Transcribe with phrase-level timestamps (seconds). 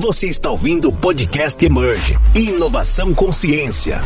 [0.00, 3.98] Você está ouvindo o podcast Emerge Inovação Consciência.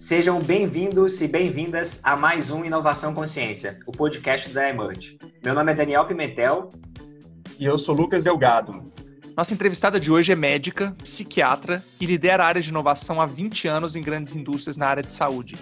[0.00, 5.18] Sejam bem-vindos e bem-vindas a mais um Inovação Consciência, o podcast da Emerge.
[5.44, 6.68] Meu nome é Daniel Pimentel.
[7.56, 8.90] E eu sou Lucas Delgado.
[9.36, 13.68] Nossa entrevistada de hoje é médica, psiquiatra e lidera a área de inovação há 20
[13.68, 15.54] anos em grandes indústrias na área de saúde.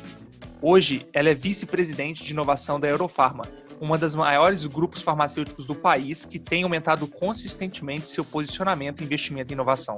[0.63, 3.45] Hoje, ela é vice-presidente de inovação da Eurofarma,
[3.81, 9.55] uma das maiores grupos farmacêuticos do país que tem aumentado consistentemente seu posicionamento investimento em
[9.55, 9.97] inovação.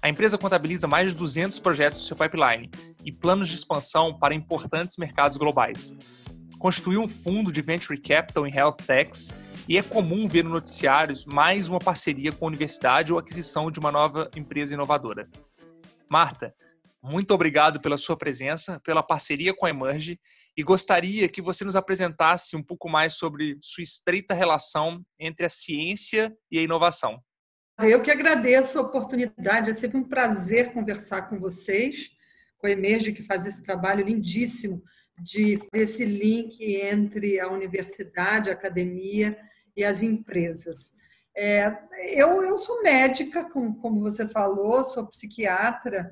[0.00, 2.70] A empresa contabiliza mais de 200 projetos no seu pipeline
[3.04, 5.92] e planos de expansão para importantes mercados globais.
[6.58, 9.28] Constituiu um fundo de venture capital em health techs
[9.68, 13.78] e é comum ver no noticiários mais uma parceria com a universidade ou aquisição de
[13.78, 15.28] uma nova empresa inovadora.
[16.08, 16.54] Marta,
[17.02, 20.18] muito obrigado pela sua presença, pela parceria com a Emerge
[20.56, 25.48] e gostaria que você nos apresentasse um pouco mais sobre sua estreita relação entre a
[25.48, 27.20] ciência e a inovação.
[27.78, 32.10] Eu que agradeço a oportunidade, é sempre um prazer conversar com vocês,
[32.58, 34.82] com a Emerge, que faz esse trabalho lindíssimo
[35.22, 39.38] de fazer esse link entre a universidade, a academia
[39.76, 40.92] e as empresas.
[41.36, 41.72] É,
[42.08, 46.10] eu, eu sou médica, como, como você falou, sou psiquiatra,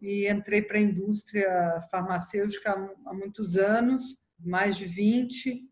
[0.00, 2.72] e entrei para a indústria farmacêutica
[3.06, 5.62] há muitos anos, mais de 20,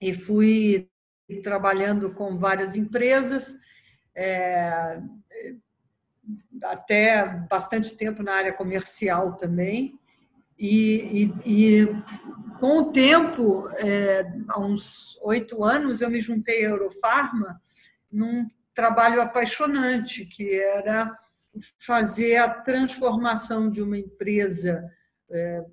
[0.00, 0.88] e fui
[1.42, 3.58] trabalhando com várias empresas,
[4.14, 5.00] é,
[6.64, 9.98] até bastante tempo na área comercial também.
[10.58, 11.88] E, e, e
[12.58, 17.60] com o tempo, é, há uns oito anos, eu me juntei à Eurofarma
[18.12, 21.16] num trabalho apaixonante, que era
[21.78, 24.82] fazer a transformação de uma empresa
[25.30, 25.64] é,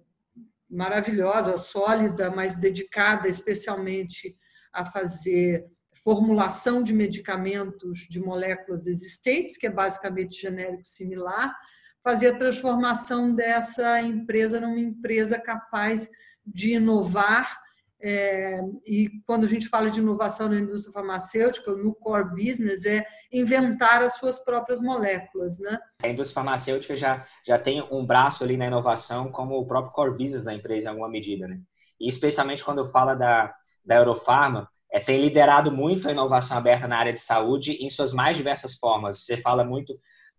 [0.70, 4.36] maravilhosa, sólida, mas dedicada especialmente
[4.74, 5.66] a fazer
[6.04, 11.56] formulação de medicamentos de moléculas existentes, que é basicamente genérico similar,
[12.04, 16.10] fazer a transformação dessa empresa numa empresa capaz
[16.46, 17.60] de inovar
[18.00, 23.06] é, e quando a gente fala de inovação na indústria farmacêutica, no core business, é
[23.32, 25.80] inventar as suas próprias moléculas, né?
[26.04, 30.12] A indústria farmacêutica já, já tem um braço ali na inovação como o próprio core
[30.12, 31.60] business da empresa em alguma medida, né?
[32.00, 33.54] E especialmente quando fala da,
[33.84, 38.14] da Eurofarma, é, tem liderado muito a inovação aberta na área de saúde em suas
[38.14, 39.26] mais diversas formas.
[39.26, 39.94] Você fala muito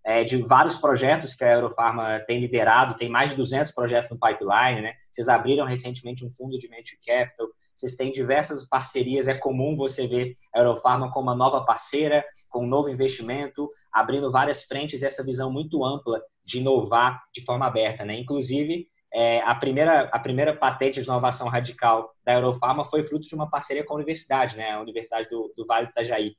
[0.04, 4.18] é, de vários projetos que a Eurofarma tem liderado, tem mais de 200 projetos no
[4.18, 4.94] pipeline, né?
[5.10, 10.06] Vocês abriram recentemente um fundo de venture capital, vocês têm diversas parcerias, é comum você
[10.06, 15.22] ver a Eurofarma como uma nova parceira, com um novo investimento, abrindo várias frentes essa
[15.22, 18.18] visão muito ampla de inovar de forma aberta, né?
[18.18, 23.34] Inclusive, é, a, primeira, a primeira patente de inovação radical da Eurofarma foi fruto de
[23.34, 24.72] uma parceria com a universidade, né?
[24.72, 26.34] A Universidade do, do Vale do Itajaí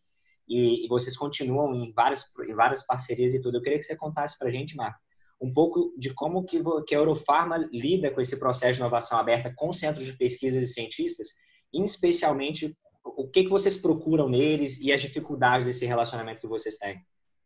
[0.50, 3.58] e, e vocês continuam em várias, em várias parcerias e tudo.
[3.58, 5.00] Eu queria que você contasse para a gente, Marco,
[5.42, 9.54] um pouco de como que, que a Eurofarma lida com esse processo de inovação aberta
[9.56, 11.28] com centros de pesquisas e cientistas,
[11.74, 16.78] e especialmente o que, que vocês procuram neles e as dificuldades desse relacionamento que vocês
[16.78, 17.00] têm.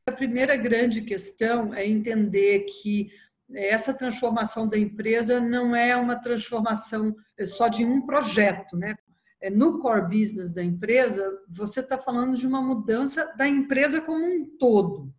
[0.08, 3.10] A primeira grande questão é entender que
[3.54, 7.16] essa transformação da empresa não é uma transformação
[7.46, 8.96] só de um projeto, né?
[9.44, 14.26] É, no core business da empresa, você está falando de uma mudança da empresa como
[14.26, 15.14] um todo.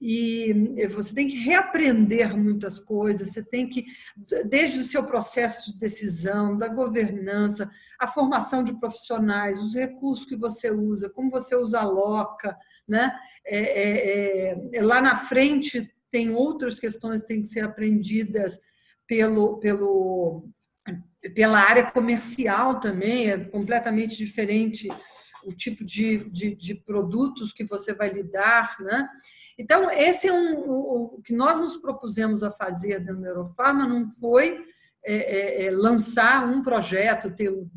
[0.00, 3.84] E você tem que reaprender muitas coisas, você tem que,
[4.46, 7.68] desde o seu processo de decisão, da governança,
[7.98, 13.12] a formação de profissionais, os recursos que você usa, como você usa a loca, né?
[13.44, 18.60] É, é, é, lá na frente tem outras questões que têm que ser aprendidas
[19.06, 20.48] pelo, pelo
[21.30, 24.88] pela área comercial também, é completamente diferente
[25.44, 29.08] o tipo de, de, de produtos que você vai lidar, né?
[29.58, 34.08] Então, esse é um, o, o que nós nos propusemos a fazer da Neurofarma não
[34.08, 34.64] foi
[35.04, 37.68] é, é, é, lançar um projeto, ter um,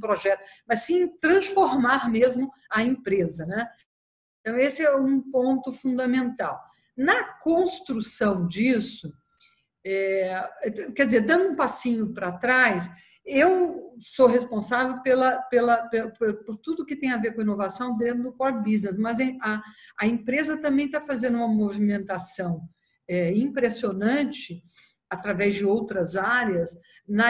[0.00, 3.68] projeto, mas sim transformar mesmo a empresa, né?
[4.40, 6.60] Então, esse é um ponto fundamental.
[6.96, 9.12] Na construção disso,
[9.88, 10.50] é,
[10.94, 12.90] quer dizer, dando um passinho para trás,
[13.24, 18.24] eu sou responsável pela, pela, pela, por tudo que tem a ver com inovação dentro
[18.24, 19.62] do core business, mas a,
[19.98, 22.62] a empresa também está fazendo uma movimentação
[23.08, 24.62] é, impressionante
[25.08, 26.76] através de outras áreas
[27.08, 27.28] na,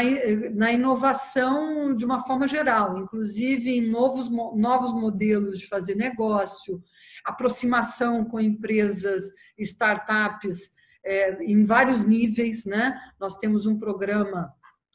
[0.55, 6.83] na inovação de uma forma geral, inclusive em novos, novos modelos de fazer negócio,
[7.25, 9.25] aproximação com empresas,
[9.59, 10.75] startups
[11.07, 13.01] é, em vários níveis, né?
[13.19, 14.53] Nós temos um programa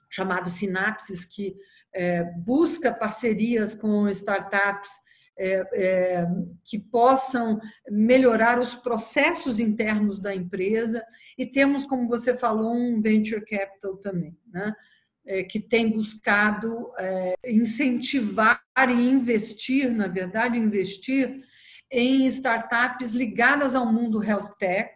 [0.10, 1.56] chamado Sinapses que
[1.94, 4.92] é, busca parcerias com startups
[5.38, 6.28] é, é,
[6.66, 7.60] que possam
[7.90, 11.04] melhorar os processos internos da empresa
[11.38, 14.76] e temos, como você falou, um venture capital também, né?
[15.24, 18.60] É, que tem buscado é, incentivar
[18.90, 21.44] e investir, na verdade, investir
[21.92, 24.92] em startups ligadas ao mundo health tech,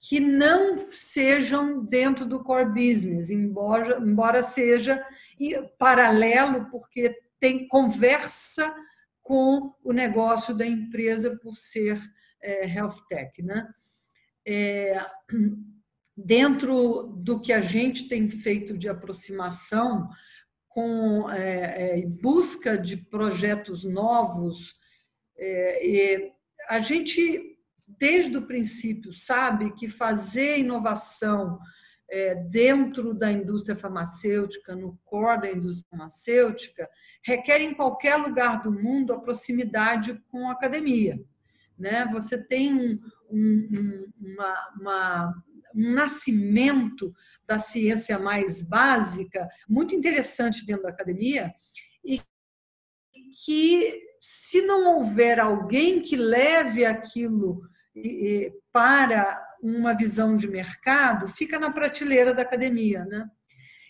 [0.00, 5.06] que não sejam dentro do core business, embora, embora seja
[5.78, 8.74] paralelo, porque tem conversa
[9.20, 12.00] com o negócio da empresa por ser
[12.42, 13.42] é, health tech.
[13.42, 13.68] Né?
[14.46, 15.04] É,
[16.16, 20.08] dentro do que a gente tem feito de aproximação
[20.66, 24.74] com é, é busca de projetos novos,
[25.36, 26.32] é,
[26.68, 27.49] a gente
[28.00, 31.60] desde o princípio sabe que fazer inovação
[32.10, 36.88] é, dentro da indústria farmacêutica, no core da indústria farmacêutica,
[37.22, 41.22] requer em qualquer lugar do mundo a proximidade com a academia.
[41.78, 42.08] Né?
[42.10, 42.98] Você tem um,
[43.30, 45.44] um, uma, uma,
[45.74, 47.14] um nascimento
[47.46, 51.52] da ciência mais básica, muito interessante dentro da academia,
[52.02, 52.20] e
[53.44, 57.62] que, se não houver alguém que leve aquilo
[58.72, 63.04] para uma visão de mercado, fica na prateleira da academia.
[63.04, 63.28] Né?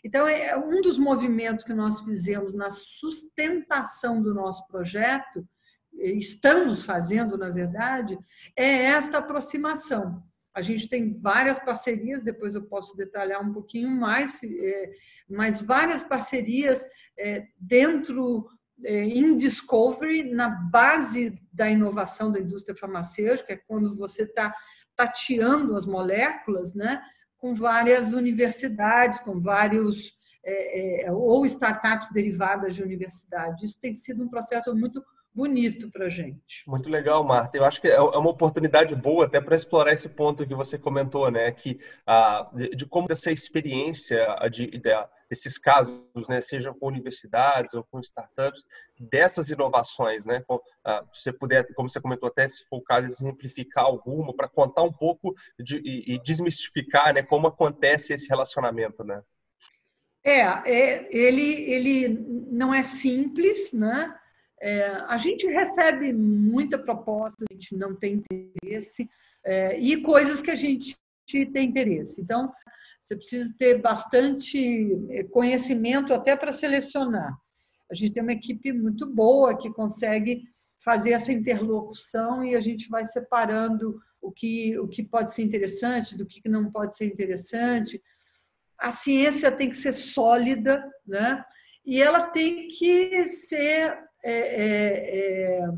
[0.02, 5.47] Então, é um dos movimentos que nós fizemos na sustentação do nosso projeto,
[5.93, 8.19] estamos fazendo, na verdade,
[8.56, 10.23] é esta aproximação.
[10.55, 14.91] A gente tem várias parcerias, depois eu posso detalhar um pouquinho mais, é,
[15.29, 16.85] mas várias parcerias
[17.19, 24.23] é, dentro é, em discovery, na base da inovação da indústria farmacêutica, é quando você
[24.23, 24.55] está
[24.97, 27.03] tateando as moléculas, né,
[27.38, 30.12] com várias universidades, com vários
[30.44, 33.65] é, é, ou startups derivadas de universidade.
[33.65, 35.03] Isso tem sido um processo muito
[35.35, 36.62] bonito para a gente.
[36.67, 37.56] Muito legal, Marta.
[37.56, 40.79] Eu acho que é, é uma oportunidade boa até para explorar esse ponto que você
[40.79, 41.50] comentou, né?
[41.53, 44.81] Que ah, de, de como essa experiência de, de,
[45.29, 46.41] desses casos, né?
[46.41, 48.65] Seja com universidades ou com startups,
[48.99, 50.44] dessas inovações, né?
[50.85, 54.49] Ah, se você puder, como você comentou, até se for o caso, exemplificar alguma para
[54.49, 57.23] contar um pouco de, e, e desmistificar, né?
[57.23, 59.23] Como acontece esse relacionamento, né?
[60.23, 62.09] É, é ele, ele
[62.50, 64.15] não é simples, né?
[64.61, 69.09] É, a gente recebe muita proposta, a gente não tem interesse,
[69.45, 70.97] é, e coisas que a gente
[71.27, 72.21] tem interesse.
[72.21, 72.53] Então,
[73.03, 74.59] você precisa ter bastante
[75.11, 77.35] é, conhecimento até para selecionar.
[77.91, 80.45] A gente tem uma equipe muito boa que consegue
[80.85, 86.17] fazer essa interlocução e a gente vai separando o que, o que pode ser interessante
[86.17, 88.01] do que não pode ser interessante.
[88.79, 91.45] A ciência tem que ser sólida, né?
[91.85, 95.69] E ela tem que ser é, é, é,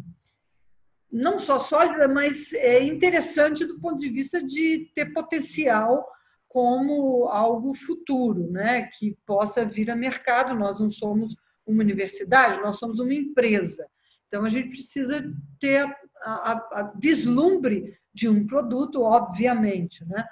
[1.11, 6.09] não só sólida, mas é interessante do ponto de vista de ter potencial
[6.49, 8.89] como algo futuro, né?
[8.99, 10.55] que possa vir a mercado.
[10.55, 11.35] Nós não somos
[11.67, 13.87] uma universidade, nós somos uma empresa.
[14.29, 15.23] Então, a gente precisa
[15.61, 15.85] ter
[16.23, 20.27] a, a, a vislumbre de um produto, obviamente, né?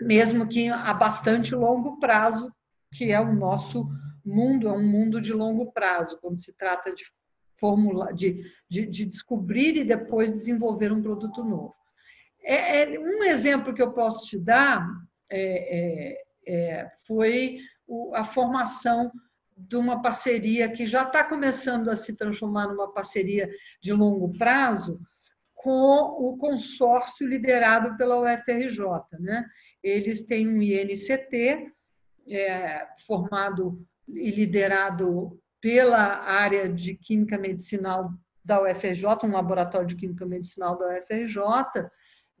[0.00, 2.52] mesmo que a bastante longo prazo,
[2.94, 3.88] que é o nosso
[4.24, 7.04] mundo é um mundo de longo prazo, quando se trata de
[7.58, 11.74] formula, de, de, de descobrir e depois desenvolver um produto novo.
[12.42, 14.86] É, é um exemplo que eu posso te dar
[15.30, 19.10] é, é, é foi o, a formação
[19.56, 25.00] de uma parceria que já está começando a se transformar numa parceria de longo prazo
[25.52, 29.18] com o consórcio liderado pela UFRJ.
[29.18, 29.44] Né?
[29.82, 31.72] Eles têm um INCT
[32.28, 38.12] é, formado e liderado pela área de Química Medicinal
[38.44, 41.90] da UFRJ, um laboratório de Química Medicinal da UFRJ,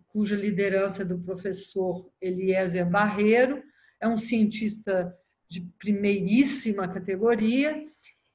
[0.08, 3.62] cuja liderança é do professor Eliezer Barreiro,
[4.00, 5.14] é um cientista
[5.48, 7.86] de primeiríssima categoria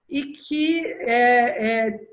[0.10, 2.08] e que é, é,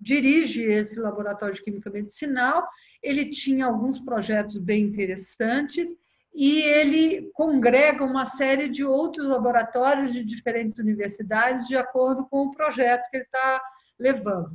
[0.00, 2.66] dirige esse laboratório de química medicinal.
[3.02, 5.94] Ele tinha alguns projetos bem interessantes
[6.36, 12.50] e ele congrega uma série de outros laboratórios de diferentes universidades de acordo com o
[12.50, 13.62] projeto que ele está
[13.98, 14.50] levando.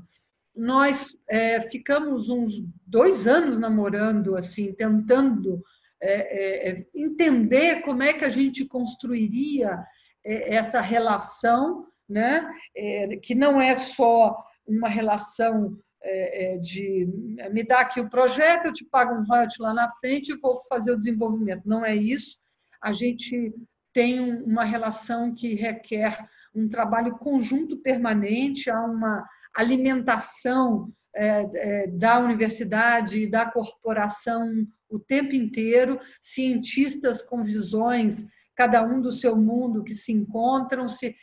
[0.55, 5.63] Nós é, ficamos uns dois anos namorando, assim, tentando
[5.99, 9.83] é, é, é entender como é que a gente construiria
[10.23, 12.47] é, essa relação, né?
[12.77, 17.07] É, que não é só uma relação é, é, de
[17.51, 20.59] me dar aqui o projeto, eu te pago um royalty lá na frente e vou
[20.67, 21.61] fazer o desenvolvimento.
[21.65, 22.37] Não é isso.
[22.81, 23.53] A gente
[23.93, 26.17] tem uma relação que requer
[26.55, 34.99] um trabalho conjunto permanente, há uma alimentação é, é, da universidade e da corporação o
[34.99, 40.87] tempo inteiro, cientistas com visões, cada um do seu mundo, que se encontram.
[40.87, 41.15] Se,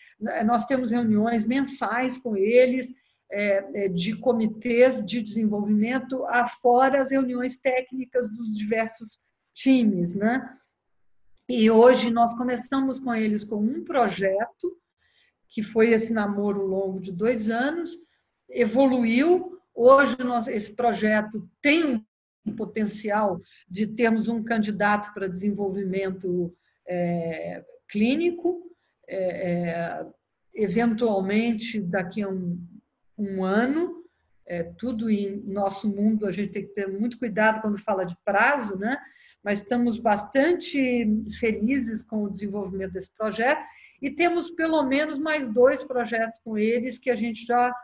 [0.45, 2.93] nós temos reuniões mensais com eles,
[3.95, 9.19] de comitês de desenvolvimento, afora as reuniões técnicas dos diversos
[9.55, 10.15] times.
[10.15, 10.57] Né?
[11.49, 14.77] E hoje nós começamos com eles com um projeto,
[15.49, 17.97] que foi esse namoro longo de dois anos,
[18.51, 19.59] evoluiu.
[19.75, 22.05] Hoje nós, esse projeto tem
[22.45, 26.55] um potencial de termos um candidato para desenvolvimento
[26.87, 28.63] é, clínico,
[29.07, 30.07] é, é,
[30.55, 32.59] eventualmente daqui a um,
[33.19, 34.05] um ano.
[34.47, 38.17] É, tudo em nosso mundo a gente tem que ter muito cuidado quando fala de
[38.25, 38.99] prazo, né?
[39.43, 41.07] mas estamos bastante
[41.39, 43.63] felizes com o desenvolvimento desse projeto
[44.01, 47.75] e temos pelo menos mais dois projetos com eles que a gente já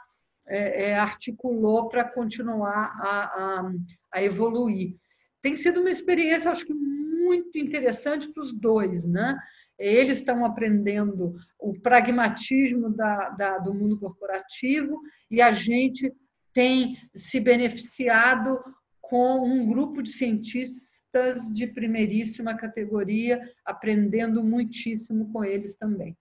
[0.47, 3.73] é, é, articulou para continuar a, a,
[4.13, 4.97] a, evoluir.
[5.41, 9.39] Tem sido uma experiência, acho que muito interessante para os dois, né?
[9.79, 15.01] Eles estão aprendendo o pragmatismo da, da, do mundo corporativo
[15.31, 16.13] e a gente
[16.53, 18.63] tem se beneficiado
[19.01, 26.17] com um grupo de cientistas de primeiríssima categoria, aprendendo muitíssimo com eles também.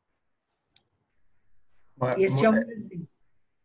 [2.18, 3.13] Este é um exemplo.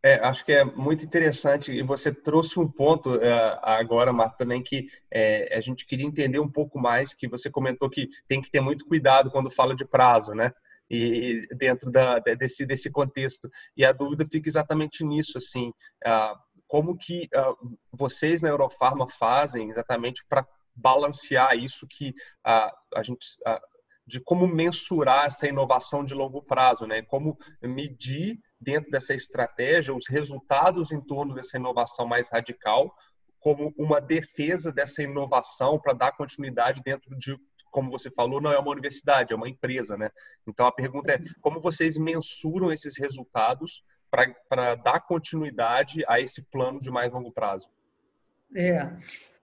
[0.02, 4.62] É, acho que é muito interessante e você trouxe um ponto uh, agora, Marta, também
[4.62, 8.50] que é, a gente queria entender um pouco mais, que você comentou que tem que
[8.50, 10.52] ter muito cuidado quando fala de prazo, né?
[10.88, 13.50] E dentro da, desse, desse contexto.
[13.76, 15.70] E a dúvida fica exatamente nisso, assim,
[16.06, 22.14] uh, como que uh, vocês na Eurofarma fazem exatamente para balancear isso que
[22.44, 23.26] a, gente
[24.06, 27.02] de como mensurar essa inovação de longo prazo, né?
[27.02, 32.94] Como medir dentro dessa estratégia os resultados em torno dessa inovação mais radical,
[33.40, 37.38] como uma defesa dessa inovação para dar continuidade dentro de
[37.70, 40.10] como você falou, não é uma universidade, é uma empresa, né?
[40.46, 46.80] Então a pergunta é como vocês mensuram esses resultados para dar continuidade a esse plano
[46.80, 47.70] de mais longo prazo?
[48.54, 48.90] É,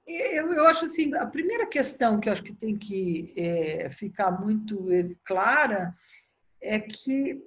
[0.08, 4.32] eu, eu acho assim, a primeira questão que eu acho que tem que é, ficar
[4.32, 4.88] muito
[5.24, 5.94] clara
[6.60, 7.44] é que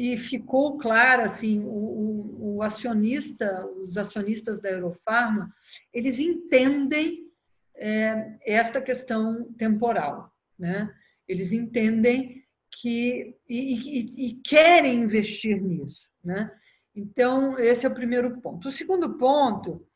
[0.00, 5.54] e ficou clara assim o, o, o, acionista, os acionistas da Eurofarma,
[5.92, 7.30] eles entendem
[7.76, 10.90] é, esta questão temporal, né?
[11.28, 16.50] Eles entendem que e, e, e querem investir nisso, né?
[16.96, 18.68] Então esse é o primeiro ponto.
[18.68, 19.86] O segundo ponto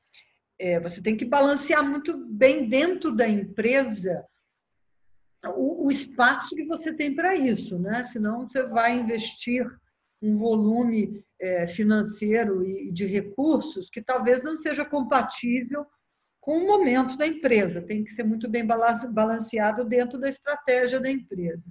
[0.58, 4.22] é, você tem que balancear muito bem dentro da empresa
[5.46, 8.04] o, o espaço que você tem para isso, né?
[8.04, 9.66] Senão você vai investir
[10.22, 15.86] um volume é, financeiro e de recursos que talvez não seja compatível
[16.40, 17.82] com o momento da empresa.
[17.82, 21.62] Tem que ser muito bem balanceado dentro da estratégia da empresa.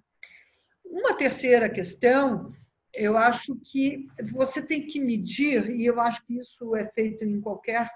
[0.83, 2.51] Uma terceira questão,
[2.93, 7.41] eu acho que você tem que medir, e eu acho que isso é feito em
[7.41, 7.89] qualquer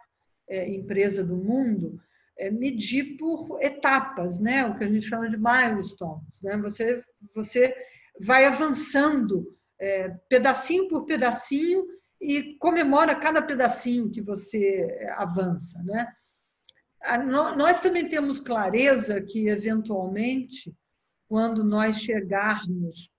[0.48, 2.00] é, empresa do mundo,
[2.38, 4.66] é medir por etapas, né?
[4.66, 6.42] o que a gente chama de milestones.
[6.42, 6.58] Né?
[6.58, 7.76] Você, você
[8.22, 11.86] vai avançando é, pedacinho por pedacinho
[12.20, 15.82] e comemora cada pedacinho que você avança.
[15.84, 16.12] Né?
[17.56, 20.76] Nós também temos clareza que, eventualmente,
[21.28, 23.12] quando nós chegarmos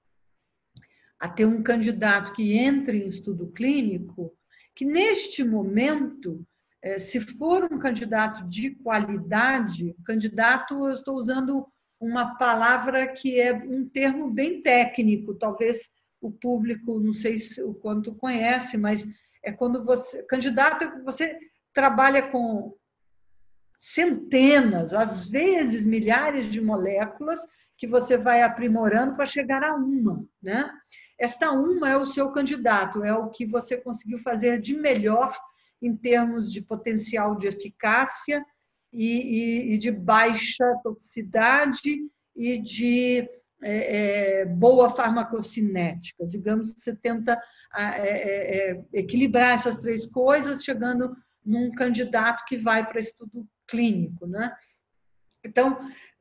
[1.18, 4.32] a ter um candidato que entre em estudo clínico,
[4.74, 6.44] que neste momento
[6.82, 11.66] é, se for um candidato de qualidade, candidato, eu estou usando
[12.00, 15.88] uma palavra que é um termo bem técnico, talvez
[16.20, 19.06] o público, não sei se, o quanto conhece, mas
[19.44, 20.22] é quando você.
[20.24, 21.38] Candidato você
[21.72, 22.74] trabalha com
[23.78, 27.40] centenas, às vezes milhares de moléculas
[27.76, 30.68] que você vai aprimorando para chegar a uma, né?
[31.18, 35.36] Esta uma é o seu candidato, é o que você conseguiu fazer de melhor
[35.80, 38.44] em termos de potencial de eficácia
[38.92, 43.28] e, e, e de baixa toxicidade e de
[43.62, 46.26] é, é, boa farmacocinética.
[46.26, 47.40] Digamos que você tenta
[47.74, 54.26] é, é, é, equilibrar essas três coisas, chegando num candidato que vai para estudo clínico.
[54.26, 54.52] Né?
[55.44, 55.78] Então,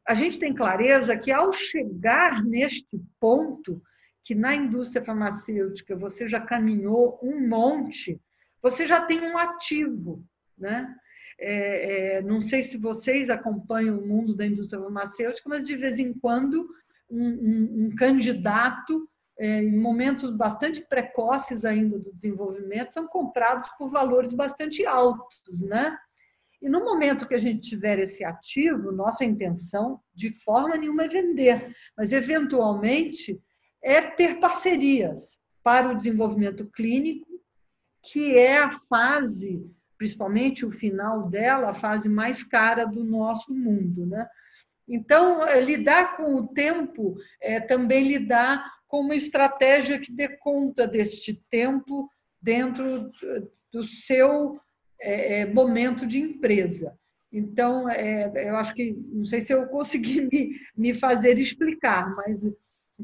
[0.08, 3.82] a gente tem clareza que ao chegar neste ponto,
[4.24, 8.20] que na indústria farmacêutica você já caminhou um monte
[8.62, 10.24] você já tem um ativo,
[10.58, 10.94] né?
[11.40, 16.00] É, é, não sei se vocês acompanham o mundo da indústria farmacêutica, mas de vez
[16.00, 16.68] em quando
[17.10, 19.08] um, um, um candidato
[19.40, 25.96] é, em momentos bastante precoces ainda do desenvolvimento, são comprados por valores bastante altos, né?
[26.60, 31.08] E no momento que a gente tiver esse ativo, nossa intenção de forma nenhuma é
[31.08, 33.40] vender, mas eventualmente
[33.84, 37.28] é ter parcerias para o desenvolvimento clínico,
[38.02, 44.08] que é a fase, principalmente o final dela, a fase mais cara do nosso mundo,
[44.08, 44.28] né?
[44.88, 50.88] Então, é, lidar com o tempo é também lidar com uma estratégia que dê conta
[50.88, 52.10] deste tempo
[52.42, 53.12] dentro
[53.72, 54.60] do seu
[55.00, 56.98] é, momento de empresa.
[57.32, 62.50] Então, é, eu acho que, não sei se eu consegui me, me fazer explicar, mas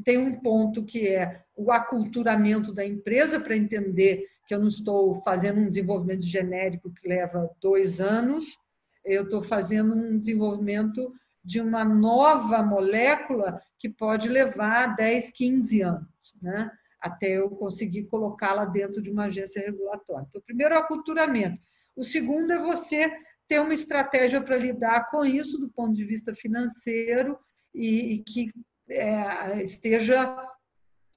[0.04, 5.22] tem um ponto que é o aculturamento da empresa para entender que eu não estou
[5.22, 8.58] fazendo um desenvolvimento genérico que leva dois anos,
[9.04, 11.12] eu estou fazendo um desenvolvimento
[11.44, 16.70] de uma nova molécula que pode levar 10, 15 anos, né?
[17.00, 20.26] até eu conseguir colocá-la dentro de uma agência regulatória.
[20.28, 21.60] Então, primeiro, o aculturamento.
[21.94, 23.12] O segundo é você
[23.46, 27.38] ter uma estratégia para lidar com isso do ponto de vista financeiro
[27.74, 28.50] e, e que
[28.88, 30.34] é, esteja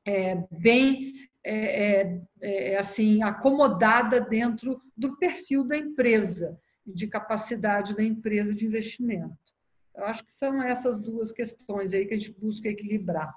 [0.06, 7.96] é, bem é, é, é, assim acomodada dentro do perfil da empresa e de capacidade
[7.96, 9.38] da empresa de investimento.
[9.98, 13.34] Eu acho que são essas duas questões aí que a gente busca equilibrar.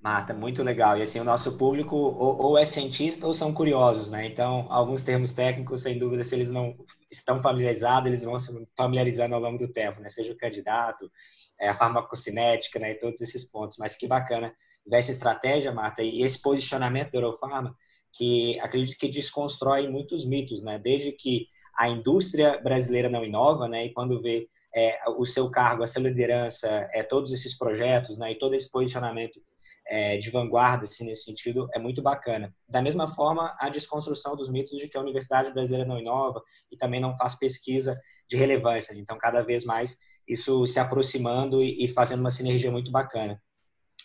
[0.00, 0.96] Marta, muito legal.
[0.98, 4.26] E assim, o nosso público ou, ou, é cientista ou são curiosos, né?
[4.26, 6.76] Então, alguns termos técnicos, sem dúvida, se eles não
[7.10, 10.08] estão familiarizados, eles vão se familiarizando ao longo do tempo, né?
[10.08, 11.10] Seja o candidato,
[11.58, 12.92] é, a farmacocinética, né?
[12.92, 13.76] E todos esses pontos.
[13.78, 14.54] Mas que bacana
[14.86, 17.74] ver essa estratégia, Marta, e esse posicionamento da Eurofarma,
[18.12, 20.78] que acredito que desconstrói muitos mitos, né?
[20.78, 23.86] Desde que a indústria brasileira não inova, né?
[23.86, 28.30] E quando vê é, o seu cargo, a sua liderança, é, todos esses projetos, né?
[28.30, 29.40] E todo esse posicionamento
[29.88, 32.54] é, de vanguarda, assim, nesse sentido, é muito bacana.
[32.68, 36.76] Da mesma forma, a desconstrução dos mitos de que a Universidade Brasileira não inova e
[36.76, 38.94] também não faz pesquisa de relevância.
[38.94, 43.42] Então, cada vez mais, isso se aproximando e, e fazendo uma sinergia muito bacana.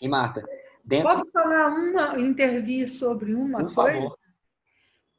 [0.01, 0.41] E, Marta,
[0.83, 1.09] dentro...
[1.09, 3.99] Posso falar uma, intervir sobre uma Por coisa?
[3.99, 4.22] Favor.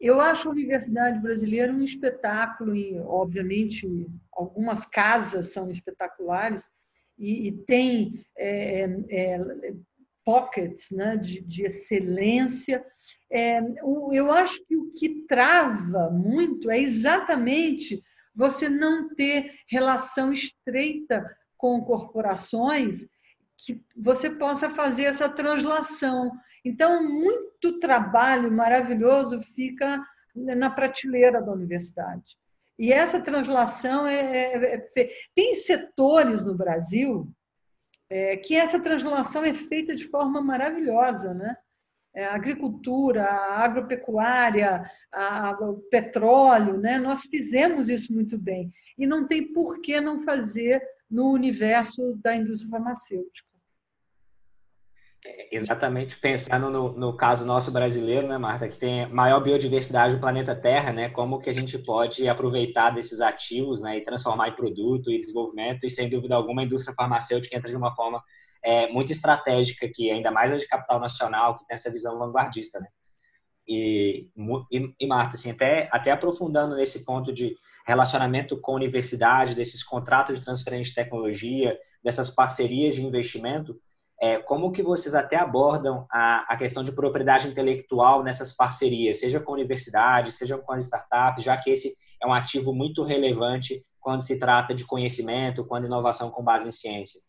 [0.04, 3.88] Eu acho a Universidade Brasileira um espetáculo, e, obviamente,
[4.30, 6.62] algumas casas são espetaculares,
[7.18, 9.40] e, e tem é, é,
[10.22, 12.84] pockets né, de, de excelência.
[13.32, 13.62] É,
[14.12, 18.02] eu acho que o que trava muito é exatamente
[18.34, 21.24] você não ter relação estreita
[21.56, 23.06] com corporações
[23.56, 26.30] que você possa fazer essa translação.
[26.64, 30.02] Então, muito trabalho maravilhoso fica
[30.34, 32.36] na prateleira da universidade.
[32.78, 37.28] E essa translação é, é, é tem setores no Brasil
[38.10, 41.56] é, que essa translação é feita de forma maravilhosa, né?
[42.16, 46.98] É, a agricultura, a agropecuária, a, a, o petróleo, né?
[46.98, 52.34] Nós fizemos isso muito bem e não tem por que não fazer no universo da
[52.34, 53.54] indústria farmacêutica.
[55.50, 60.54] Exatamente, pensando no, no, caso nosso brasileiro, né, Marta, que tem maior biodiversidade do planeta
[60.54, 65.10] Terra, né, como que a gente pode aproveitar desses ativos, né, e transformar em produto
[65.10, 68.22] e desenvolvimento, e sem dúvida alguma a indústria farmacêutica entra de uma forma
[68.62, 72.78] é, muito estratégica aqui, ainda mais a de capital nacional, que tem essa visão vanguardista,
[72.78, 72.88] né.
[73.66, 74.31] E,
[74.70, 77.55] e, e Marta, assim, até, até aprofundando nesse ponto de
[77.87, 83.79] relacionamento com a universidade, desses contratos de transferência de tecnologia, dessas parcerias de investimento,
[84.20, 89.40] é, como que vocês até abordam a, a questão de propriedade intelectual nessas parcerias, seja
[89.40, 93.83] com a universidade, seja com as startups, já que esse é um ativo muito relevante
[94.00, 97.20] quando se trata de conhecimento, quando inovação com base em ciência?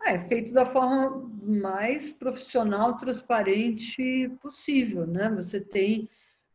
[0.00, 5.30] Ah, é feito da forma mais profissional, transparente possível, né?
[5.30, 6.08] Você tem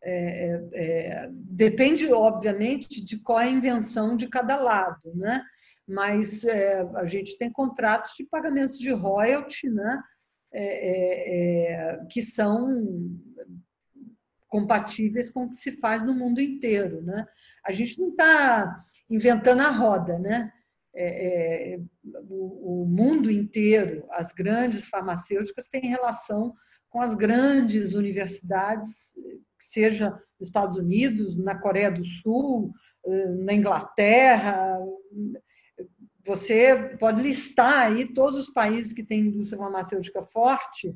[0.04, 0.88] é, é,
[1.25, 5.43] é depende obviamente de qual é a invenção de cada lado, né?
[5.91, 10.01] mas é, a gente tem contratos de pagamentos de royalty, né,
[10.54, 12.86] é, é, que são
[14.47, 17.01] compatíveis com o que se faz no mundo inteiro.
[17.01, 17.27] Né?
[17.65, 20.51] A gente não está inventando a roda, né?
[20.93, 21.80] É, é,
[22.27, 26.54] o, o, mundo inteiro, as grandes farmacêuticas têm relação
[26.89, 29.15] com as grandes universidades,
[29.63, 32.73] seja nos Estados Unidos, na Coreia do Sul,
[33.45, 34.77] na Inglaterra,
[36.25, 40.95] você pode listar aí todos os países que têm indústria farmacêutica forte,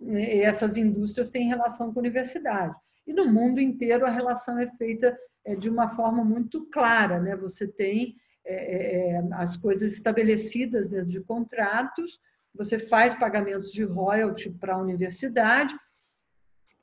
[0.00, 2.74] e essas indústrias têm relação com a universidade.
[3.06, 7.36] E no mundo inteiro a relação é feita é, de uma forma muito clara, né?
[7.36, 8.16] Você tem
[8.46, 12.20] é, é, as coisas estabelecidas dentro de contratos,
[12.54, 15.74] você faz pagamentos de royalty para a universidade.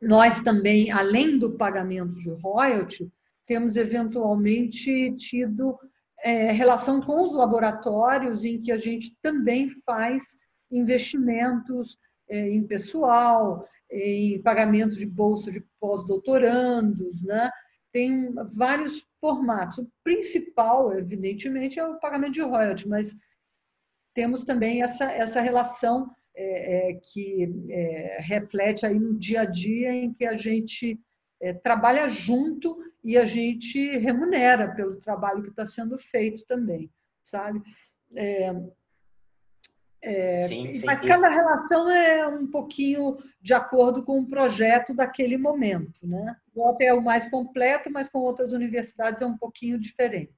[0.02, 3.12] Nós também, além do pagamento de royalty,
[3.45, 5.80] temos eventualmente tido
[6.21, 10.23] é, relação com os laboratórios em que a gente também faz
[10.71, 11.97] investimentos
[12.30, 17.49] é, em pessoal, em pagamento de bolsa de pós-doutorandos, né?
[17.93, 19.77] Tem vários formatos.
[19.77, 23.15] O principal, evidentemente, é o pagamento de royalties, mas
[24.13, 29.93] temos também essa, essa relação é, é, que é, reflete aí no dia a dia
[29.93, 30.99] em que a gente
[31.39, 36.89] é, trabalha junto e a gente remunera pelo trabalho que está sendo feito também,
[37.21, 37.62] sabe?
[40.05, 45.37] É, sim, sim, mas cada relação é um pouquinho de acordo com o projeto daquele
[45.37, 46.35] momento, né?
[46.53, 50.33] O até é o mais completo, mas com outras universidades é um pouquinho diferente.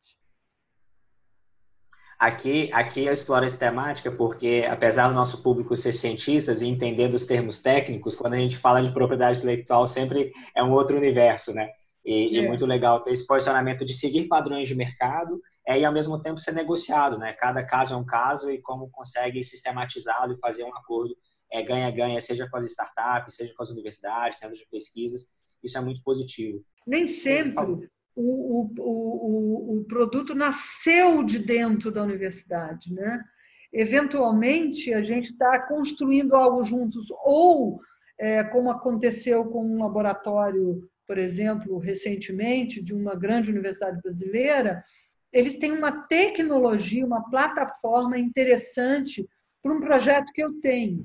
[2.20, 7.08] Aqui, aqui eu exploro essa temática porque, apesar do nosso público ser cientistas e entender
[7.08, 11.54] dos termos técnicos, quando a gente fala de propriedade intelectual, sempre é um outro universo,
[11.54, 11.70] né?
[12.06, 12.44] E, é.
[12.44, 16.20] e muito legal ter esse posicionamento de seguir padrões de mercado é, e ao mesmo
[16.22, 17.34] tempo ser negociado, né?
[17.34, 21.16] Cada caso é um caso e como consegue sistematizá-lo e fazer um acordo
[21.52, 25.28] é, ganha-ganha, seja com as startups, seja com as universidades, centros de pesquisas,
[25.64, 26.64] isso é muito positivo.
[26.86, 33.24] Nem sempre o, o, o, o produto nasceu de dentro da universidade, né?
[33.74, 37.82] Eventualmente, a gente está construindo algo juntos, ou,
[38.18, 44.82] é, como aconteceu com um laboratório, por exemplo, recentemente, de uma grande universidade brasileira,
[45.36, 49.28] eles têm uma tecnologia, uma plataforma interessante
[49.62, 51.04] para um projeto que eu tenho.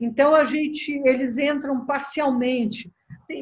[0.00, 2.90] Então a gente, eles entram parcialmente.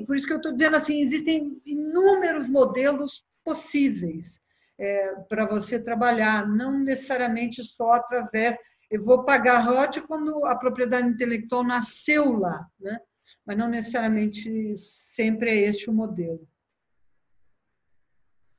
[0.05, 4.41] Por isso que eu estou dizendo assim, existem inúmeros modelos possíveis
[4.77, 8.59] é, para você trabalhar, não necessariamente só através.
[8.91, 12.99] Eu vou pagar ROT quando a propriedade intelectual nasceu lá, né?
[13.47, 16.49] mas não necessariamente sempre é este o modelo.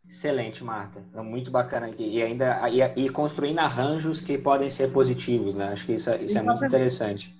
[0.10, 1.04] Excelente, Marta.
[1.13, 2.04] É muito bacana aqui.
[2.04, 5.70] E ainda e, e, construindo arranjos que podem ser positivos, né?
[5.70, 7.36] Acho que isso, isso é muito interessante.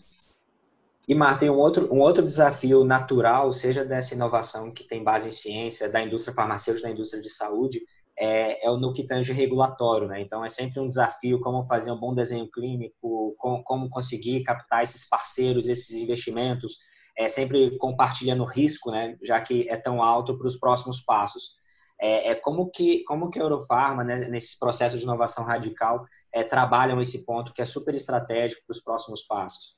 [1.08, 5.30] E, Marta, tem um outro, um outro desafio natural, seja dessa inovação que tem base
[5.30, 7.80] em ciência, da indústria farmacêutica, da indústria de saúde,
[8.20, 10.22] é, é o no que tange regulatório, né?
[10.22, 14.84] Então, é sempre um desafio como fazer um bom desenho clínico, como, como conseguir captar
[14.84, 16.78] esses parceiros, esses investimentos,
[17.18, 19.16] é, sempre compartilhando risco, né?
[19.24, 21.66] Já que é tão alto para os próximos passos
[22.00, 26.44] é, é como que como que a Eurofarma, né, nesse processo de inovação radical, é,
[26.44, 29.78] trabalham esse ponto que é super estratégico para os próximos passos?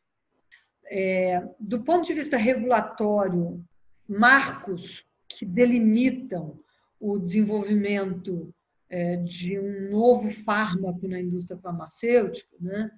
[0.92, 3.64] É, do ponto de vista regulatório,
[4.08, 6.60] marcos que delimitam
[7.00, 8.54] o desenvolvimento
[8.90, 12.92] é, de um novo fármaco na indústria farmacêutica, né,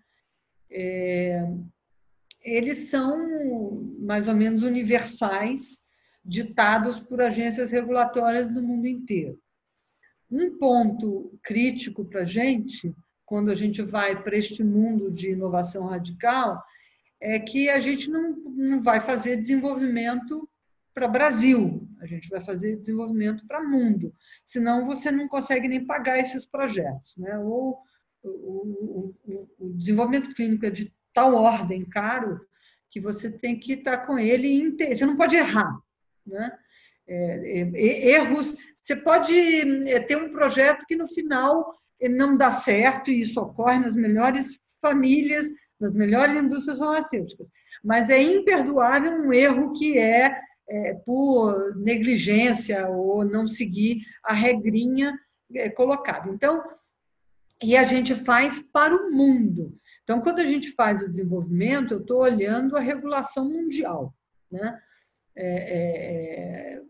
[0.69, 1.45] é,
[2.41, 5.80] eles são mais ou menos universais
[6.23, 9.39] ditados por agências regulatórias do mundo inteiro.
[10.29, 15.87] Um ponto crítico para a gente, quando a gente vai para este mundo de inovação
[15.87, 16.63] radical,
[17.19, 20.47] é que a gente não, não vai fazer desenvolvimento
[20.93, 24.13] para Brasil, a gente vai fazer desenvolvimento para mundo,
[24.45, 27.15] senão você não consegue nem pagar esses projetos.
[27.17, 27.37] Né?
[27.39, 27.79] Ou
[28.23, 32.41] o, o, o desenvolvimento clínico é de tal ordem caro
[32.89, 35.79] que você tem que estar com ele, você não pode errar.
[36.25, 36.51] Né?
[37.07, 38.55] É, é, erros.
[38.75, 39.33] Você pode
[39.89, 44.59] é, ter um projeto que no final não dá certo, e isso ocorre nas melhores
[44.81, 45.47] famílias,
[45.79, 47.47] nas melhores indústrias farmacêuticas.
[47.83, 55.17] Mas é imperdoável um erro que é, é por negligência ou não seguir a regrinha
[55.53, 56.29] é, colocada.
[56.29, 56.63] Então,
[57.61, 59.77] e a gente faz para o mundo.
[60.03, 64.13] Então, quando a gente faz o desenvolvimento, eu estou olhando a regulação mundial.
[64.51, 64.79] Né?
[65.35, 66.81] É, é, é,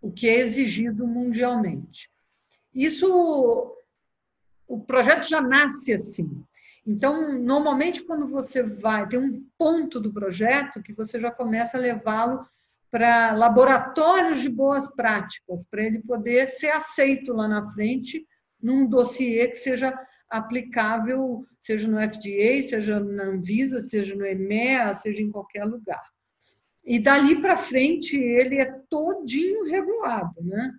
[0.00, 2.10] o que é exigido mundialmente.
[2.74, 3.76] Isso,
[4.66, 6.44] o projeto já nasce assim.
[6.86, 11.80] Então, normalmente, quando você vai, tem um ponto do projeto que você já começa a
[11.80, 12.46] levá-lo
[12.90, 18.24] para laboratórios de boas práticas, para ele poder ser aceito lá na frente
[18.62, 19.98] num dossiê que seja
[20.30, 26.02] aplicável, seja no FDA, seja na Anvisa, seja no EMEA, seja em qualquer lugar.
[26.86, 30.72] E dali para frente ele é todinho regulado, né?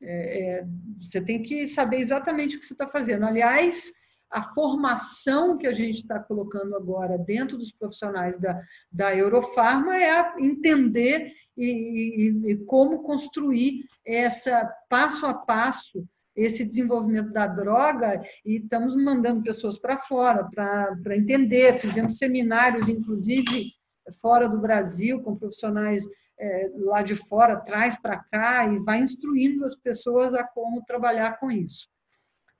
[0.00, 0.66] É, é,
[1.00, 3.26] você tem que saber exatamente o que você está fazendo.
[3.26, 3.90] Aliás,
[4.30, 10.34] a formação que a gente está colocando agora dentro dos profissionais da, da Eurofarma é
[10.38, 18.58] entender e, e, e, como construir essa passo a passo esse desenvolvimento da droga e
[18.58, 21.80] estamos mandando pessoas para fora para entender.
[21.80, 23.72] Fizemos seminários, inclusive,
[24.12, 26.04] fora do Brasil, com profissionais
[26.38, 31.38] é, lá de fora, traz para cá e vai instruindo as pessoas a como trabalhar
[31.38, 31.88] com isso.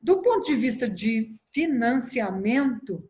[0.00, 3.08] Do ponto de vista de financiamento,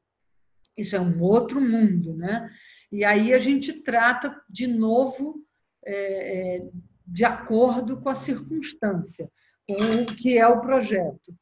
[0.76, 2.50] isso é um outro mundo, né?
[2.90, 5.44] E aí a gente trata de novo
[5.84, 6.68] é, é
[7.08, 9.30] de acordo com a circunstância,
[9.66, 11.34] com o que é o projeto.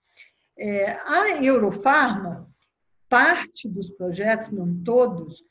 [0.57, 2.49] É, a Eurofarma,
[3.09, 5.45] parte dos projetos, não todos,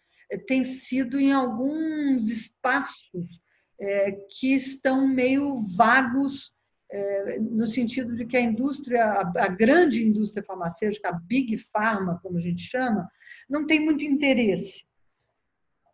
[0.47, 3.39] tem sido em alguns espaços
[3.79, 6.53] é, que estão meio vagos,
[6.91, 12.19] é, no sentido de que a indústria, a, a grande indústria farmacêutica, a Big Pharma,
[12.21, 13.09] como a gente chama,
[13.49, 14.85] não tem muito interesse.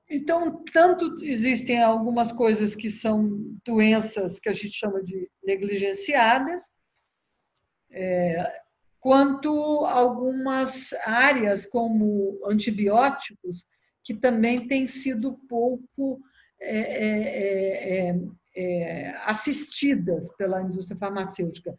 [0.10, 6.64] Então, tanto existem algumas coisas que são doenças que a gente chama de negligenciadas,
[7.90, 8.62] é,
[9.00, 9.50] quanto
[9.86, 13.66] algumas áreas, como antibióticos,
[14.04, 16.22] que também têm sido pouco
[16.62, 18.20] é é, é, é,
[18.56, 21.78] é, assistidas pela indústria farmacêutica.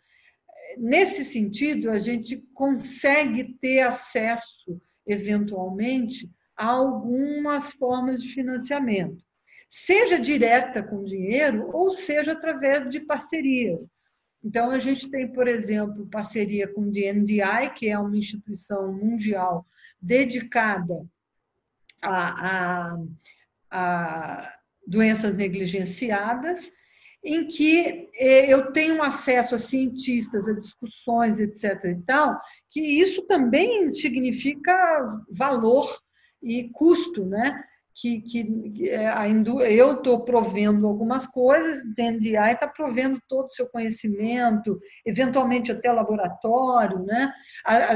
[0.76, 9.22] Nesse sentido, a gente consegue ter acesso, eventualmente, a algumas formas de financiamento,
[9.68, 13.88] seja direta com dinheiro ou seja através de parcerias.
[14.44, 19.64] Então, a gente tem, por exemplo, parceria com o DNDi, que é uma instituição mundial
[20.00, 21.06] dedicada
[22.02, 22.96] a, a,
[23.70, 24.52] a
[24.86, 26.70] doenças negligenciadas,
[27.24, 31.84] em que eh, eu tenho acesso a cientistas, a discussões, etc.
[31.84, 34.72] e tal, que isso também significa
[35.30, 35.88] valor
[36.42, 37.62] e custo, né?
[37.94, 38.40] Que, que
[39.28, 45.70] indú eu estou provendo algumas coisas, o DNDi está provendo todo o seu conhecimento, eventualmente
[45.70, 47.30] até laboratório, né?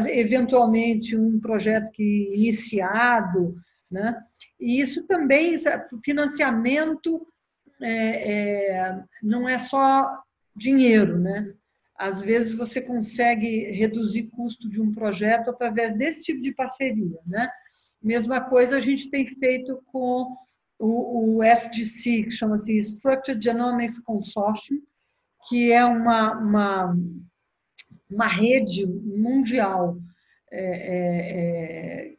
[0.09, 3.57] eventualmente um projeto que iniciado,
[3.91, 4.21] né?
[4.59, 5.57] E isso também,
[6.05, 7.27] financiamento
[7.81, 10.23] é, é, não é só
[10.55, 11.53] dinheiro, né?
[11.99, 17.51] Às vezes você consegue reduzir custo de um projeto através desse tipo de parceria, né?
[18.03, 20.37] Mesma coisa a gente tem feito com
[20.79, 24.81] o, o SGC, que chama-se Structured Genomics Consortium,
[25.49, 26.97] que é uma, uma,
[28.11, 29.99] uma rede mundial
[30.51, 32.16] é, é, é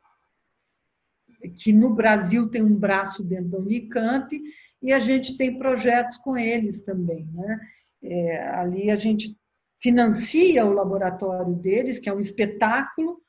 [1.49, 4.41] que no Brasil tem um braço dentro da Unicamp
[4.81, 7.27] e a gente tem projetos com eles também.
[7.33, 7.59] Né?
[8.03, 9.35] É, ali a gente
[9.81, 13.21] financia o laboratório deles, que é um espetáculo,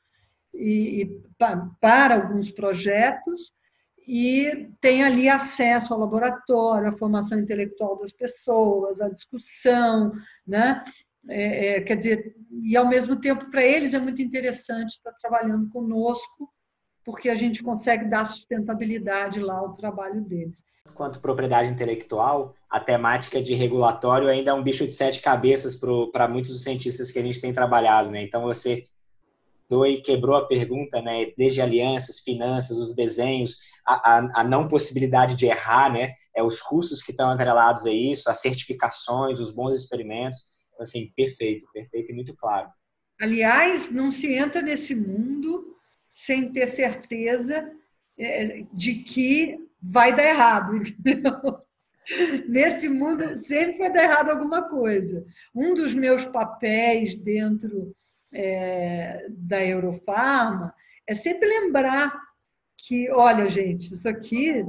[0.53, 1.21] e, e
[1.79, 3.51] para alguns projetos,
[4.07, 10.11] e tem ali acesso ao laboratório, à formação intelectual das pessoas, à discussão,
[10.47, 10.83] né?
[11.27, 15.69] É, é, quer dizer, e ao mesmo tempo para eles é muito interessante estar trabalhando
[15.69, 16.49] conosco
[17.09, 20.63] porque a gente consegue dar sustentabilidade lá ao trabalho deles.
[20.93, 25.75] Quanto propriedade intelectual, a temática de regulatório ainda é um bicho de sete cabeças
[26.11, 28.21] para muitos dos cientistas que a gente tem trabalhado, né?
[28.21, 28.83] Então você
[29.87, 31.31] e quebrou a pergunta, né?
[31.35, 36.13] Desde alianças, finanças, os desenhos, a, a, a, não possibilidade de errar, né?
[36.35, 40.37] É os custos que estão atrelados a isso, as certificações, os bons experimentos.
[40.73, 42.69] Então, assim, perfeito, perfeito e muito claro.
[43.19, 45.78] Aliás, não se entra nesse mundo
[46.19, 47.71] sem ter certeza
[48.17, 51.31] é, de que vai dar errado, entendeu?
[52.45, 55.25] Nesse mundo sempre vai dar errado alguma coisa.
[55.55, 57.95] Um dos meus papéis dentro
[58.33, 60.75] é, da Eurofarma
[61.07, 62.13] é sempre lembrar
[62.75, 64.65] que, olha, gente, isso aqui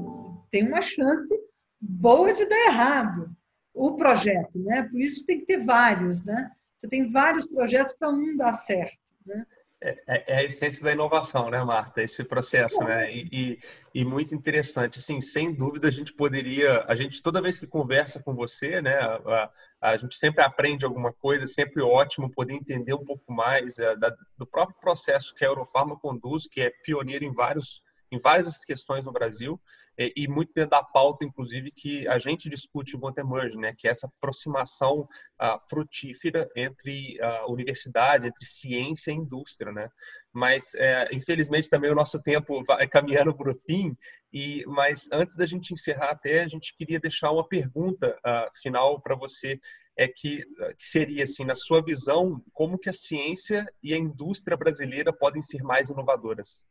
[0.52, 1.34] tem uma chance
[1.80, 3.28] boa de dar errado.
[3.74, 4.84] O projeto, né?
[4.84, 6.52] Por isso tem que ter vários, né?
[6.78, 9.44] Você tem vários projetos para um dar certo, né?
[9.82, 12.02] É, é, é, a essência da inovação, né, Marta?
[12.02, 13.10] Esse processo, né?
[13.10, 13.58] E, e,
[14.00, 14.98] e, muito interessante.
[14.98, 18.94] Assim, sem dúvida, a gente poderia, a gente toda vez que conversa com você, né,
[18.98, 23.78] a, a, a gente sempre aprende alguma coisa, sempre ótimo poder entender um pouco mais
[23.78, 28.18] é, da, do próprio processo que a Eurofarma conduz, que é pioneiro em vários em
[28.18, 29.60] várias questões no Brasil
[30.00, 33.86] e, e, muito dentro da pauta, inclusive, que a gente discute em Emerge, né, que
[33.86, 39.90] é essa aproximação uh, frutífera entre a uh, universidade, entre ciência e indústria, né?
[40.32, 43.96] Mas, é, infelizmente, também o nosso tempo vai caminhando para o fim,
[44.32, 49.00] e, mas antes da gente encerrar até, a gente queria deixar uma pergunta uh, final
[49.00, 49.60] para você,
[49.96, 50.42] é que,
[50.78, 55.42] que seria, assim, na sua visão, como que a ciência e a indústria brasileira podem
[55.42, 56.62] ser mais inovadoras?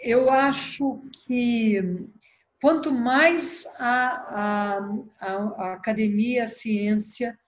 [0.00, 1.78] Eu acho que
[2.60, 4.78] quanto mais a,
[5.18, 7.38] a, a, academia, a ciência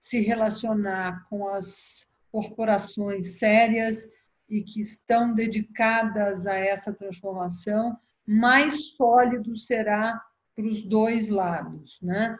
[0.00, 4.10] se relacionar com as corporações sérias
[4.48, 7.96] e que estão dedicadas a essa transformação,
[8.26, 10.20] mais sólido será
[10.54, 11.98] para os dois lados.
[12.02, 12.36] Né?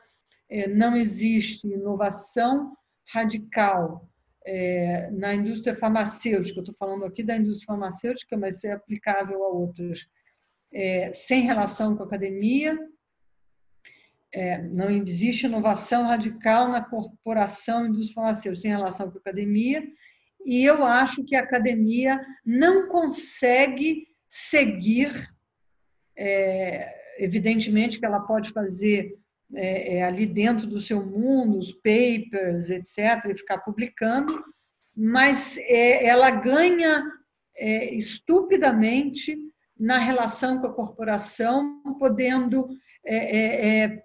[0.49, 2.77] É, não existe inovação
[3.09, 4.09] radical
[4.45, 10.07] é, na indústria farmacêutica, estou falando aqui da indústria farmacêutica, mas é aplicável a outras,
[10.73, 12.79] é, sem relação com a academia,
[14.35, 19.87] é, não existe inovação radical na corporação indústria farmacêutica, sem relação com a academia,
[20.45, 25.13] e eu acho que a academia não consegue seguir,
[26.17, 29.17] é, evidentemente que ela pode fazer
[29.55, 34.43] é, é, ali dentro do seu mundo, os papers, etc., e ficar publicando,
[34.97, 37.05] mas é, ela ganha
[37.57, 39.37] é, estupidamente
[39.79, 42.69] na relação com a corporação, podendo
[43.05, 44.05] é, é,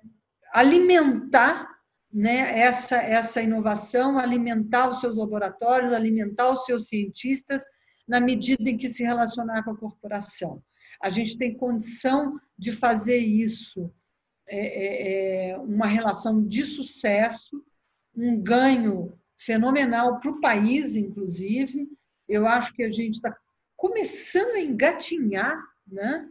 [0.53, 1.67] alimentar
[2.11, 7.63] né, essa, essa inovação, alimentar os seus laboratórios, alimentar os seus cientistas,
[8.07, 10.61] na medida em que se relacionar com a corporação.
[11.01, 13.93] A gente tem condição de fazer isso
[14.47, 17.63] é, é, é, uma relação de sucesso,
[18.15, 21.87] um ganho fenomenal para o país, inclusive.
[22.27, 23.35] Eu acho que a gente está
[23.75, 26.27] começando a engatinhar, né?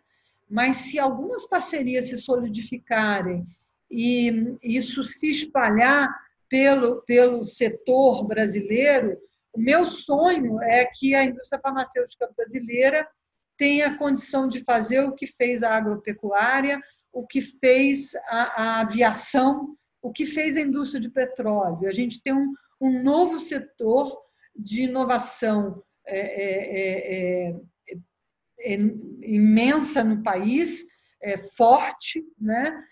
[0.49, 3.47] mas se algumas parcerias se solidificarem
[3.91, 6.09] e isso se espalhar
[6.49, 9.17] pelo, pelo setor brasileiro,
[9.53, 13.09] o meu sonho é que a indústria farmacêutica brasileira
[13.57, 16.81] tenha condição de fazer o que fez a agropecuária,
[17.17, 21.89] o que fez a, a aviação, o que fez a indústria de petróleo.
[21.89, 24.15] A gente tem um, um novo setor
[24.55, 27.57] de inovação é, é, é,
[27.89, 28.75] é, é
[29.23, 30.85] imensa no país,
[31.23, 32.85] é, forte, né?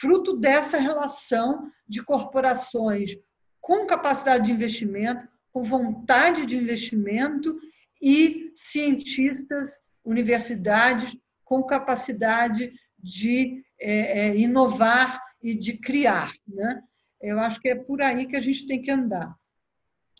[0.00, 3.18] fruto dessa relação de corporações
[3.60, 7.60] com capacidade de investimento, com vontade de investimento
[8.00, 16.32] e cientistas, universidades com capacidade de é, é, inovar e de criar.
[16.46, 16.82] né?
[17.20, 19.34] Eu acho que é por aí que a gente tem que andar.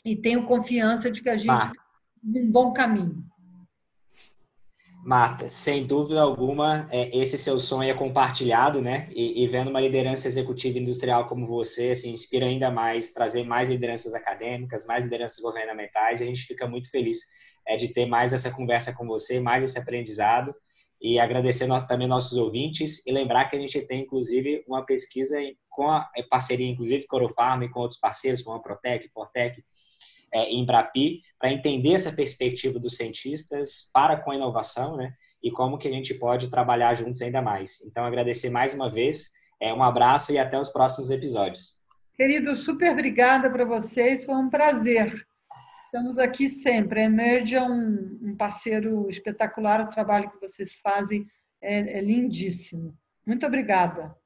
[0.05, 1.73] E tenho confiança de que a gente está
[2.23, 3.25] num bom caminho.
[5.05, 9.11] Marta, sem dúvida alguma, é, esse seu sonho é compartilhado, né?
[9.13, 13.69] E, e, vendo uma liderança executiva industrial como você, assim, inspira ainda mais, trazer mais
[13.69, 17.19] lideranças acadêmicas, mais lideranças governamentais, e a gente fica muito feliz
[17.67, 20.55] é, de ter mais essa conversa com você, mais esse aprendizado
[21.03, 25.37] e agradecer nós, também nossos ouvintes e lembrar que a gente tem, inclusive, uma pesquisa
[25.69, 29.61] com a parceria, inclusive, com a Orofarma e com outros parceiros, como a Protec, Portec,
[30.33, 35.13] é, Embrapi, para entender essa perspectiva dos cientistas para com a inovação, né?
[35.43, 37.81] E como que a gente pode trabalhar juntos ainda mais.
[37.85, 39.27] Então, agradecer mais uma vez,
[39.61, 41.81] é, um abraço e até os próximos episódios.
[42.15, 45.27] Querido, super obrigada para vocês, foi um prazer.
[45.95, 47.03] Estamos aqui sempre.
[47.03, 49.83] Emerge é um, um parceiro espetacular.
[49.83, 51.27] O trabalho que vocês fazem
[51.61, 52.97] é, é lindíssimo.
[53.27, 54.17] Muito obrigada.